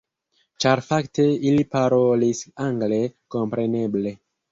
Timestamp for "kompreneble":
3.37-4.15